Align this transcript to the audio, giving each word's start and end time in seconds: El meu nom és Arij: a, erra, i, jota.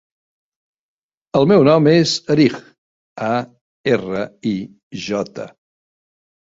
El 1.39 1.45
meu 1.51 1.65
nom 1.67 1.89
és 1.93 2.15
Arij: 2.37 2.57
a, 3.29 3.31
erra, 3.97 4.27
i, 4.55 4.59
jota. 5.07 5.49